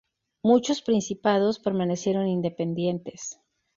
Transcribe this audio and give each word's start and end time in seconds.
Muchos 0.41 0.81
principados 0.81 1.59
permanecieron 1.59 2.25
independientes. 2.27 3.39